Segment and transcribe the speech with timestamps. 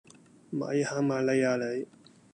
[0.49, 1.85] 咪行埋嚟呀你